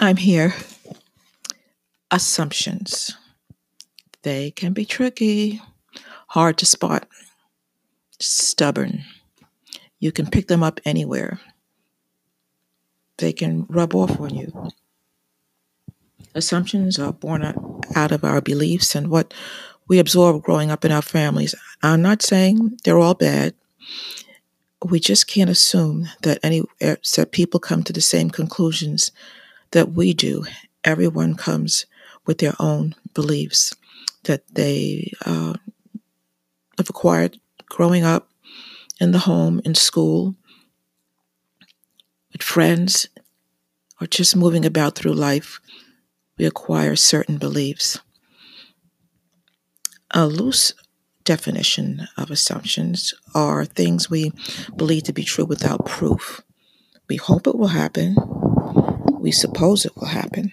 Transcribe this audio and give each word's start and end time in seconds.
I'm 0.00 0.16
here. 0.16 0.54
Assumptions. 2.12 3.16
They 4.22 4.52
can 4.52 4.72
be 4.72 4.84
tricky, 4.84 5.60
hard 6.28 6.56
to 6.58 6.66
spot, 6.66 7.08
stubborn. 8.20 9.04
You 9.98 10.12
can 10.12 10.26
pick 10.26 10.46
them 10.46 10.62
up 10.62 10.80
anywhere. 10.84 11.40
They 13.16 13.32
can 13.32 13.66
rub 13.68 13.92
off 13.94 14.20
on 14.20 14.36
you. 14.36 14.70
Assumptions 16.32 17.00
are 17.00 17.12
born 17.12 17.42
out 17.96 18.12
of 18.12 18.22
our 18.22 18.40
beliefs 18.40 18.94
and 18.94 19.08
what 19.08 19.34
we 19.88 19.98
absorb 19.98 20.44
growing 20.44 20.70
up 20.70 20.84
in 20.84 20.92
our 20.92 21.02
families. 21.02 21.56
I'm 21.82 22.02
not 22.02 22.22
saying 22.22 22.78
they're 22.84 22.98
all 22.98 23.14
bad. 23.14 23.54
We 24.84 25.00
just 25.00 25.26
can't 25.26 25.50
assume 25.50 26.08
that 26.22 26.38
any 26.44 26.62
that 26.80 27.32
people 27.32 27.58
come 27.58 27.82
to 27.82 27.92
the 27.92 28.00
same 28.00 28.30
conclusions 28.30 29.10
that 29.72 29.92
we 29.92 30.14
do, 30.14 30.44
everyone 30.84 31.34
comes 31.34 31.86
with 32.26 32.38
their 32.38 32.54
own 32.58 32.94
beliefs 33.14 33.74
that 34.24 34.42
they 34.52 35.12
uh, 35.24 35.54
have 36.76 36.90
acquired 36.90 37.38
growing 37.68 38.04
up 38.04 38.28
in 39.00 39.12
the 39.12 39.20
home, 39.20 39.60
in 39.64 39.74
school, 39.74 40.34
with 42.32 42.42
friends, 42.42 43.08
or 44.00 44.06
just 44.06 44.36
moving 44.36 44.64
about 44.64 44.94
through 44.94 45.12
life, 45.12 45.60
we 46.36 46.44
acquire 46.44 46.96
certain 46.96 47.38
beliefs. 47.38 47.98
A 50.12 50.26
loose 50.26 50.72
definition 51.24 52.08
of 52.16 52.30
assumptions 52.30 53.12
are 53.34 53.64
things 53.64 54.08
we 54.08 54.32
believe 54.76 55.02
to 55.04 55.12
be 55.12 55.24
true 55.24 55.44
without 55.44 55.84
proof. 55.84 56.40
We 57.08 57.16
hope 57.16 57.46
it 57.46 57.56
will 57.56 57.68
happen, 57.68 58.16
we 59.20 59.32
suppose 59.32 59.84
it 59.84 59.96
will 59.96 60.06
happen. 60.06 60.52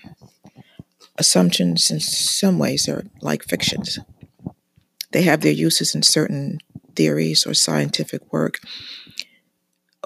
Assumptions 1.18 1.90
in 1.92 2.00
some 2.00 2.60
ways 2.60 2.90
are 2.90 3.06
like 3.22 3.44
fictions. 3.44 4.00
They 5.12 5.24
have 5.24 5.42
their 5.42 5.54
uses 5.54 5.96
in 5.96 6.04
certain 6.04 6.60
theories 6.96 7.46
or 7.46 7.54
scientific 7.54 8.22
work. 8.34 8.60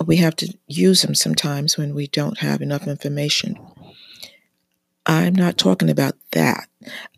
We 0.05 0.17
have 0.17 0.35
to 0.37 0.53
use 0.67 1.01
them 1.01 1.15
sometimes 1.15 1.77
when 1.77 1.93
we 1.95 2.07
don't 2.07 2.39
have 2.39 2.61
enough 2.61 2.87
information. 2.87 3.57
I'm 5.05 5.33
not 5.33 5.57
talking 5.57 5.89
about 5.89 6.15
that. 6.33 6.67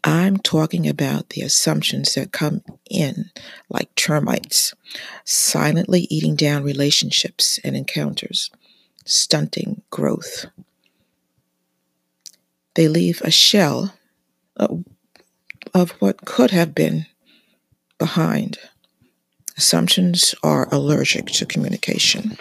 I'm 0.03 0.38
talking 0.38 0.88
about 0.88 1.31
the 1.31 1.42
assumptions 1.42 2.16
that 2.16 2.31
come 2.31 2.64
in 2.89 3.31
like 3.70 3.94
termites, 3.95 4.73
silently 5.26 6.08
eating 6.09 6.36
down 6.36 6.64
relationships 6.64 7.59
and 7.64 7.76
encounters, 7.76 8.50
stunting 9.05 9.81
growth 9.89 10.45
they 12.75 12.88
leave 12.88 13.22
a 13.22 13.31
shell 13.31 13.94
of, 14.55 15.91
what 16.00 16.25
could 16.25 16.52
have 16.52 16.75
been 16.75 17.05
behind. 17.97 18.58
Assumptions 19.58 20.33
are 20.44 20.67
allergic 20.72 21.27
to 21.27 21.45
communication 21.45 22.38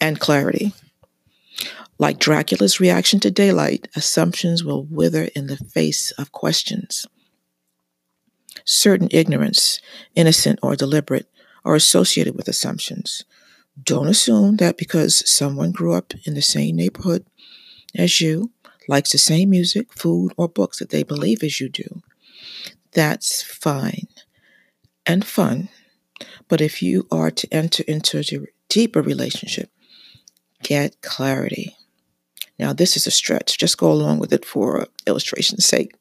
and 0.00 0.20
clarity. 0.20 0.72
Like 1.98 2.18
Dracula's 2.18 2.80
reaction 2.80 3.20
to 3.20 3.30
daylight, 3.30 3.88
assumptions 3.94 4.64
will 4.64 4.84
wither 4.84 5.28
in 5.36 5.46
the 5.46 5.56
face 5.56 6.10
of 6.12 6.32
questions. 6.32 7.06
Certain 8.64 9.08
ignorance, 9.10 9.80
innocent 10.14 10.58
or 10.62 10.76
deliberate, 10.76 11.28
are 11.64 11.74
associated 11.74 12.34
with 12.36 12.48
assumptions. 12.48 13.24
Don't 13.82 14.08
assume 14.08 14.56
that 14.56 14.76
because 14.76 15.28
someone 15.30 15.72
grew 15.72 15.94
up 15.94 16.12
in 16.24 16.34
the 16.34 16.42
same 16.42 16.76
neighborhood 16.76 17.24
as 17.94 18.20
you 18.20 18.50
likes 18.88 19.12
the 19.12 19.18
same 19.18 19.50
music, 19.50 19.92
food, 19.92 20.32
or 20.36 20.48
books 20.48 20.78
that 20.78 20.90
they 20.90 21.02
believe 21.02 21.42
as 21.42 21.60
you 21.60 21.68
do, 21.68 22.02
that's 22.92 23.42
fine 23.42 24.08
and 25.06 25.24
fun. 25.24 25.68
But 26.48 26.60
if 26.60 26.82
you 26.82 27.06
are 27.10 27.30
to 27.30 27.48
enter 27.52 27.84
into 27.88 28.18
a 28.18 28.46
deeper 28.68 29.02
relationship, 29.02 29.70
get 30.62 31.00
clarity. 31.02 31.76
Now, 32.58 32.72
this 32.72 32.96
is 32.96 33.06
a 33.06 33.10
stretch. 33.10 33.58
Just 33.58 33.78
go 33.78 33.90
along 33.90 34.20
with 34.20 34.32
it 34.32 34.44
for 34.44 34.86
illustration's 35.06 35.66
sake. 35.66 35.94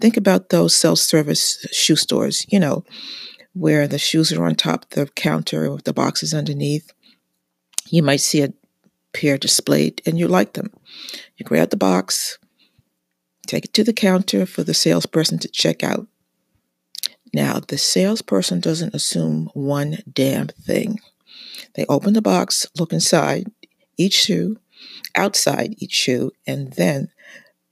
Think 0.00 0.16
about 0.16 0.50
those 0.50 0.74
self-service 0.74 1.66
shoe 1.72 1.96
stores, 1.96 2.44
you 2.48 2.60
know, 2.60 2.84
where 3.54 3.86
the 3.86 3.98
shoes 3.98 4.32
are 4.32 4.44
on 4.44 4.54
top 4.54 4.84
of 4.84 4.90
the 4.90 5.06
counter 5.06 5.70
with 5.72 5.84
the 5.84 5.92
boxes 5.92 6.34
underneath. 6.34 6.92
You 7.88 8.02
might 8.02 8.20
see 8.20 8.42
a 8.42 8.52
pair 9.12 9.38
displayed 9.38 10.02
and 10.06 10.18
you 10.18 10.28
like 10.28 10.54
them. 10.54 10.70
You 11.36 11.44
grab 11.44 11.70
the 11.70 11.76
box, 11.76 12.38
take 13.46 13.64
it 13.64 13.72
to 13.74 13.84
the 13.84 13.92
counter 13.92 14.46
for 14.46 14.62
the 14.62 14.74
salesperson 14.74 15.38
to 15.40 15.48
check 15.48 15.82
out. 15.82 16.06
Now, 17.34 17.60
the 17.60 17.78
salesperson 17.78 18.60
doesn't 18.60 18.94
assume 18.94 19.50
one 19.54 19.98
damn 20.12 20.48
thing. 20.48 21.00
They 21.74 21.86
open 21.88 22.12
the 22.12 22.22
box, 22.22 22.66
look 22.78 22.92
inside 22.92 23.50
each 23.96 24.14
shoe, 24.14 24.58
outside 25.14 25.74
each 25.78 25.92
shoe, 25.92 26.32
and 26.46 26.72
then 26.74 27.08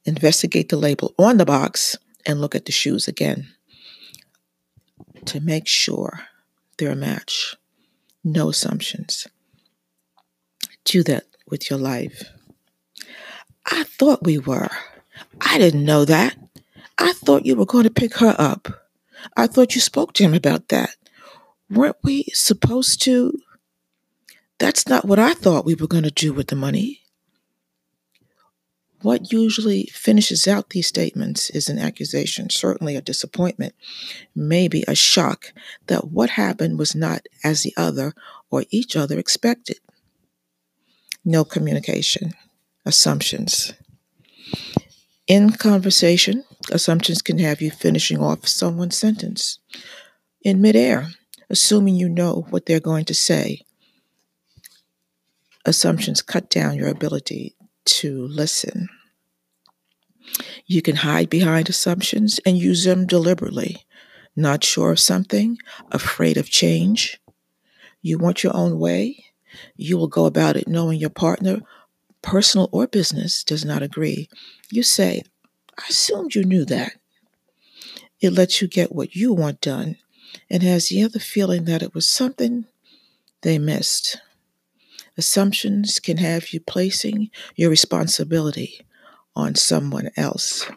investigate 0.05 0.71
the 0.71 0.77
label 0.77 1.15
on 1.19 1.37
the 1.37 1.45
box 1.45 1.97
and 2.25 2.41
look 2.41 2.55
at 2.55 2.65
the 2.65 2.73
shoes 2.73 3.07
again 3.07 3.49
to 5.27 5.41
make 5.41 5.67
sure 5.67 6.21
they're 6.79 6.93
a 6.93 6.97
match. 6.97 7.55
No 8.25 8.49
assumptions. 8.49 9.27
Do 10.85 11.03
that 11.05 11.25
with 11.51 11.71
your 11.71 11.79
life. 11.79 12.31
I 13.67 13.85
thought 13.85 14.25
we 14.25 14.39
were. 14.39 14.69
I 15.41 15.59
didn't 15.59 15.85
know 15.85 16.05
that. 16.05 16.37
I 16.99 17.13
thought 17.13 17.47
you 17.47 17.57
were 17.57 17.67
going 17.67 17.85
to 17.85 17.91
pick 17.91 18.19
her 18.19 18.35
up. 18.39 18.69
I 19.37 19.47
thought 19.47 19.75
you 19.75 19.81
spoke 19.81 20.13
to 20.15 20.25
him 20.25 20.35
about 20.35 20.69
that. 20.69 20.91
Weren't 21.69 21.97
we 22.03 22.25
supposed 22.33 23.03
to? 23.03 23.39
That's 24.59 24.89
not 24.89 25.05
what 25.05 25.19
I 25.19 25.35
thought 25.35 25.65
we 25.65 25.75
were 25.75 25.87
going 25.87 26.05
to 26.05 26.11
do 26.11 26.33
with 26.33 26.49
the 26.49 26.57
money. 26.57 27.01
What 29.03 29.33
usually 29.33 29.85
finishes 29.87 30.47
out 30.47 30.71
these 30.71 30.87
statements 30.87 31.49
is 31.49 31.71
an 31.71 31.79
accusation, 31.79 32.51
certainly 32.51 32.97
a 32.97 33.01
disappointment, 33.01 33.75
maybe 34.35 34.85
a 34.87 34.95
shock 34.95 35.55
that 35.87 36.09
what 36.09 36.31
happened 36.31 36.79
was 36.79 36.95
not 36.95 37.27
as 37.43 37.63
the 37.63 37.73
other 37.79 38.13
or 38.51 38.65
each 38.71 38.97
other 38.97 39.19
expected 39.19 39.79
no 41.25 41.45
communication, 41.45 42.33
assumptions. 42.85 43.73
In 45.27 45.53
conversation, 45.53 46.45
assumptions 46.73 47.23
can 47.23 47.39
have 47.39 47.61
you 47.61 47.71
finishing 47.71 48.19
off 48.19 48.49
someone's 48.49 48.97
sentence 48.97 49.59
in 50.43 50.61
midair, 50.61 51.09
assuming 51.49 51.95
you 51.95 52.09
know 52.09 52.47
what 52.51 52.67
they're 52.67 52.81
going 52.81 53.05
to 53.05 53.15
say. 53.15 53.63
Assumptions 55.65 56.23
cut 56.23 56.49
down 56.49 56.77
your 56.77 56.89
ability 56.89 57.55
to 57.85 58.27
listen. 58.27 58.89
You 60.67 60.83
can 60.83 60.97
hide 60.97 61.29
behind 61.29 61.69
assumptions 61.69 62.41
and 62.47 62.57
use 62.57 62.85
them 62.85 63.07
deliberately. 63.07 63.85
Not 64.37 64.65
sure 64.65 64.93
of 64.93 65.01
something, 65.01 65.59
afraid 65.91 66.37
of 66.37 66.49
change. 66.49 67.21
You 68.01 68.19
want 68.19 68.43
your 68.43 68.57
own 68.57 68.79
way, 68.79 69.25
You 69.77 69.97
will 69.97 70.09
go 70.09 70.27
about 70.27 70.57
it 70.57 70.69
knowing 70.69 70.99
your 70.99 71.11
partner, 71.11 71.61
personal 72.23 72.69
or 72.73 72.87
business, 72.87 73.45
does 73.45 73.65
not 73.65 73.83
agree. 73.83 74.29
You 74.71 74.83
say, 74.83 75.23
I 75.79 75.85
assumed 75.89 76.35
you 76.35 76.45
knew 76.45 76.65
that. 76.67 76.93
It 78.21 78.33
lets 78.33 78.61
you 78.61 78.69
get 78.69 78.95
what 78.95 79.17
you 79.17 79.33
want 79.33 79.61
done 79.61 79.97
and 80.51 80.63
has 80.63 80.89
the 80.89 81.03
other 81.03 81.19
feeling 81.19 81.65
that 81.65 81.83
it 81.83 81.95
was 81.95 82.09
something 82.09 82.67
they 83.43 83.59
missed. 83.59 84.19
Assumptions 85.17 85.99
can 85.99 86.19
have 86.19 86.53
you 86.53 86.61
placing 86.61 87.31
your 87.57 87.71
responsibility 87.71 88.87
on 89.35 89.55
someone 89.55 90.11
else. 90.17 90.71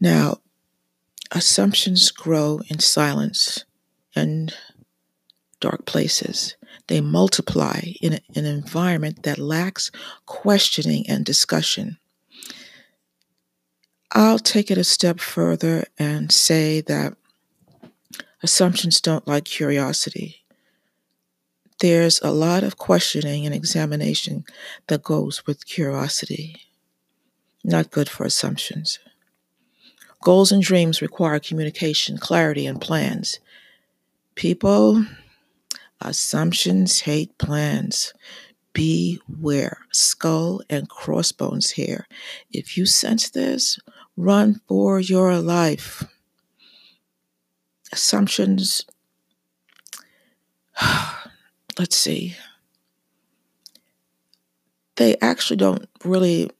Now, 0.00 0.38
assumptions 1.30 2.10
grow 2.10 2.60
in 2.68 2.78
silence 2.78 3.64
and 4.14 4.54
dark 5.60 5.86
places. 5.86 6.56
They 6.92 7.00
multiply 7.00 7.80
in 8.02 8.20
an 8.36 8.44
environment 8.44 9.22
that 9.22 9.38
lacks 9.38 9.90
questioning 10.26 11.08
and 11.08 11.24
discussion. 11.24 11.96
I'll 14.10 14.38
take 14.38 14.70
it 14.70 14.76
a 14.76 14.84
step 14.84 15.18
further 15.18 15.86
and 15.98 16.30
say 16.30 16.82
that 16.82 17.16
assumptions 18.42 19.00
don't 19.00 19.26
like 19.26 19.46
curiosity. 19.46 20.44
There's 21.80 22.20
a 22.20 22.30
lot 22.30 22.62
of 22.62 22.76
questioning 22.76 23.46
and 23.46 23.54
examination 23.54 24.44
that 24.88 25.02
goes 25.02 25.46
with 25.46 25.64
curiosity. 25.64 26.60
Not 27.64 27.90
good 27.90 28.10
for 28.10 28.26
assumptions. 28.26 28.98
Goals 30.20 30.52
and 30.52 30.62
dreams 30.62 31.00
require 31.00 31.40
communication, 31.40 32.18
clarity, 32.18 32.66
and 32.66 32.78
plans. 32.78 33.38
People 34.34 35.06
assumptions 36.04 37.00
hate 37.00 37.36
plans. 37.38 38.14
Beware. 38.72 39.78
Skull 39.92 40.62
and 40.70 40.88
crossbones 40.88 41.72
here. 41.72 42.06
If 42.50 42.76
you 42.76 42.86
sense 42.86 43.30
this 43.30 43.78
run 44.16 44.60
for 44.66 45.00
your 45.00 45.38
life. 45.38 46.04
Assumptions. 47.92 48.86
Let's 51.78 51.96
see. 51.96 52.36
They 54.96 55.16
actually 55.20 55.56
don't 55.56 55.88
really 56.04 56.50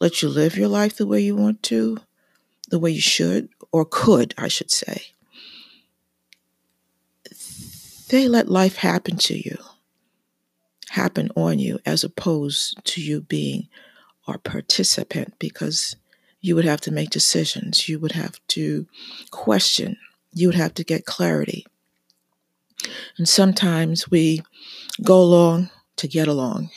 let 0.00 0.22
you 0.22 0.28
live 0.28 0.56
your 0.56 0.68
life 0.68 0.96
the 0.96 1.06
way 1.06 1.20
you 1.20 1.34
want 1.34 1.62
to 1.64 1.98
the 2.70 2.78
way 2.78 2.90
you 2.90 3.00
should 3.00 3.48
or 3.72 3.84
could 3.84 4.34
I 4.36 4.48
should 4.48 4.70
say 4.70 5.02
they 8.08 8.28
let 8.28 8.48
life 8.48 8.76
happen 8.76 9.16
to 9.18 9.36
you, 9.36 9.58
happen 10.90 11.30
on 11.36 11.58
you, 11.58 11.78
as 11.86 12.04
opposed 12.04 12.84
to 12.84 13.00
you 13.00 13.20
being 13.20 13.68
a 14.26 14.38
participant 14.38 15.34
because 15.38 15.96
you 16.40 16.54
would 16.54 16.64
have 16.64 16.80
to 16.82 16.92
make 16.92 17.10
decisions, 17.10 17.88
you 17.88 17.98
would 17.98 18.12
have 18.12 18.38
to 18.48 18.86
question, 19.30 19.96
you 20.32 20.48
would 20.48 20.54
have 20.54 20.74
to 20.74 20.84
get 20.84 21.04
clarity. 21.04 21.66
And 23.16 23.28
sometimes 23.28 24.10
we 24.10 24.42
go 25.02 25.20
along 25.20 25.70
to 25.96 26.06
get 26.06 26.28
along. 26.28 26.70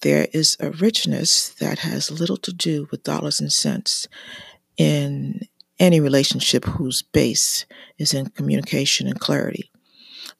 There 0.00 0.26
is 0.32 0.56
a 0.60 0.70
richness 0.70 1.50
that 1.60 1.80
has 1.80 2.10
little 2.10 2.36
to 2.38 2.52
do 2.52 2.88
with 2.90 3.04
dollars 3.04 3.40
and 3.40 3.52
cents 3.52 4.08
in 4.76 5.46
any 5.78 6.00
relationship 6.00 6.64
whose 6.64 7.02
base 7.02 7.66
is 7.98 8.14
in 8.14 8.30
communication 8.30 9.06
and 9.06 9.20
clarity. 9.20 9.70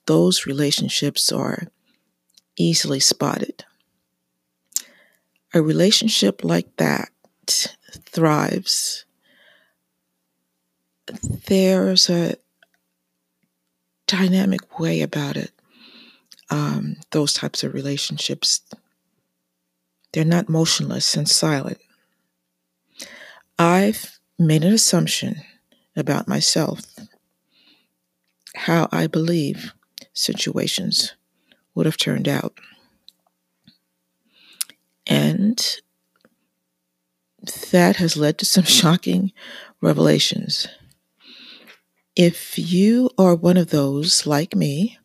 Those 0.06 0.46
relationships 0.46 1.30
are 1.32 1.68
easily 2.56 3.00
spotted. 3.00 3.64
A 5.52 5.62
relationship 5.62 6.42
like 6.44 6.76
that 6.76 7.10
thrives. 8.04 9.04
There's 11.46 12.10
a 12.10 12.34
dynamic 14.06 14.78
way 14.78 15.02
about 15.02 15.36
it. 15.36 15.52
Um, 16.50 16.96
those 17.10 17.32
types 17.32 17.64
of 17.64 17.74
relationships, 17.74 18.60
they're 20.12 20.24
not 20.24 20.48
motionless 20.48 21.16
and 21.16 21.28
silent. 21.28 21.78
I've 23.58 24.15
made 24.38 24.64
an 24.64 24.72
assumption 24.72 25.36
about 25.96 26.28
myself, 26.28 26.80
how 28.54 28.88
I 28.92 29.06
believe 29.06 29.72
situations 30.12 31.14
would 31.74 31.86
have 31.86 31.96
turned 31.96 32.28
out. 32.28 32.58
And 35.06 35.80
that 37.70 37.96
has 37.96 38.16
led 38.16 38.38
to 38.38 38.44
some 38.44 38.64
shocking 38.80 39.32
revelations. 39.80 40.66
If 42.14 42.58
you 42.58 43.10
are 43.18 43.34
one 43.34 43.56
of 43.56 43.70
those, 43.70 44.26
like 44.26 44.54
me, 44.54 44.98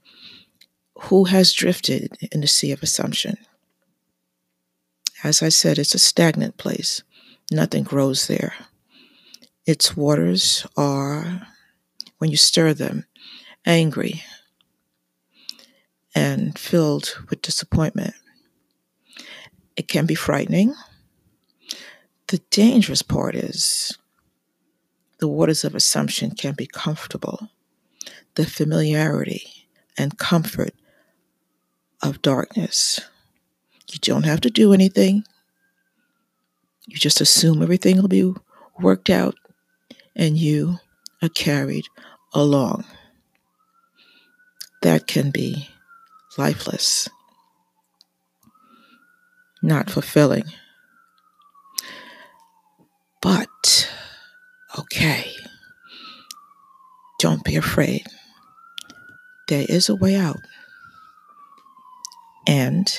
who 0.95 1.25
has 1.25 1.51
drifted 1.51 2.17
in 2.31 2.41
the 2.41 2.47
sea 2.47 2.71
of 2.71 2.81
assumption, 2.81 3.37
as 5.23 5.43
I 5.43 5.49
said, 5.49 5.77
it's 5.77 5.93
a 5.93 5.99
stagnant 5.99 6.57
place. 6.57 7.03
Nothing 7.51 7.83
grows 7.83 8.27
there 8.27 8.53
its 9.65 9.95
waters 9.95 10.65
are, 10.75 11.47
when 12.17 12.29
you 12.29 12.37
stir 12.37 12.73
them, 12.73 13.05
angry 13.65 14.23
and 16.13 16.57
filled 16.57 17.15
with 17.29 17.41
disappointment. 17.41 18.13
It 19.75 19.87
can 19.87 20.05
be 20.05 20.15
frightening. 20.15 20.73
The 22.27 22.39
dangerous 22.49 23.01
part 23.01 23.35
is 23.35 23.97
the 25.19 25.27
waters 25.27 25.63
of 25.63 25.75
assumption 25.75 26.31
can 26.31 26.53
be 26.53 26.67
comfortable. 26.67 27.49
The 28.35 28.45
familiarity 28.45 29.67
and 29.97 30.17
comfort 30.17 30.73
of 32.01 32.21
darkness. 32.21 32.99
You 33.91 33.99
don't 33.99 34.23
have 34.23 34.41
to 34.41 34.49
do 34.49 34.73
anything. 34.73 35.23
You 36.87 36.97
just 36.97 37.21
assume 37.21 37.61
everything 37.61 38.01
will 38.01 38.07
be 38.07 38.33
worked 38.79 39.09
out 39.09 39.35
and 40.15 40.37
you 40.37 40.77
are 41.21 41.29
carried 41.29 41.85
along. 42.33 42.85
That 44.81 45.07
can 45.07 45.31
be 45.31 45.69
lifeless, 46.37 47.07
not 49.61 49.89
fulfilling. 49.89 50.45
But, 53.21 53.91
okay, 54.79 55.31
don't 57.19 57.43
be 57.43 57.55
afraid. 57.55 58.07
There 59.47 59.65
is 59.69 59.89
a 59.89 59.95
way 59.95 60.15
out. 60.15 60.39
And 62.47 62.91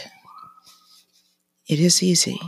it 1.69 1.81
is 1.81 2.03
easy. 2.03 2.39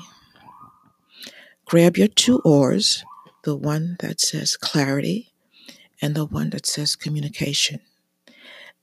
Grab 1.65 1.97
your 1.97 2.07
two 2.07 2.39
oars 2.45 3.03
the 3.45 3.57
one 3.57 3.97
that 4.01 4.21
says 4.21 4.57
clarity 4.57 5.33
and 6.03 6.15
the 6.15 6.25
one 6.27 6.51
that 6.51 6.67
says 6.67 6.97
communication 6.97 7.81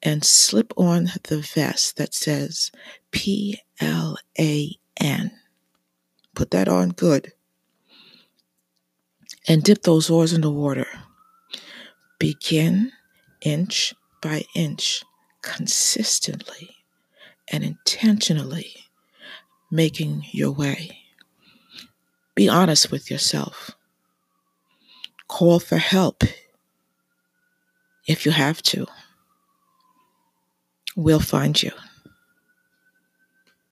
and 0.01 0.23
slip 0.23 0.73
on 0.77 1.09
the 1.23 1.39
vest 1.39 1.97
that 1.97 2.13
says 2.13 2.71
P 3.11 3.59
L 3.79 4.17
A 4.39 4.77
N. 4.99 5.31
Put 6.33 6.51
that 6.51 6.67
on 6.67 6.89
good. 6.89 7.33
And 9.47 9.63
dip 9.63 9.83
those 9.83 10.09
oars 10.09 10.33
in 10.33 10.41
the 10.41 10.51
water. 10.51 10.87
Begin 12.19 12.91
inch 13.41 13.93
by 14.21 14.43
inch 14.55 15.03
consistently 15.41 16.77
and 17.51 17.63
intentionally 17.63 18.75
making 19.71 20.23
your 20.31 20.51
way. 20.51 20.99
Be 22.35 22.47
honest 22.47 22.91
with 22.91 23.09
yourself 23.09 23.71
call 25.31 25.59
for 25.61 25.77
help 25.77 26.23
if 28.05 28.25
you 28.25 28.31
have 28.33 28.61
to. 28.61 28.85
We'll 30.95 31.21
find 31.21 31.55
you. 31.63 31.71